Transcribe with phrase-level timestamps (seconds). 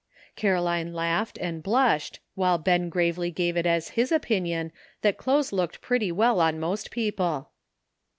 [0.35, 4.71] Caroline laughed and blushed, while Ben gravely gave it as his opinion
[5.03, 7.51] that clothes looked pretty well on most people.